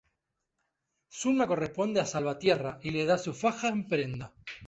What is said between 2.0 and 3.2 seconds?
a Salvaterra y le da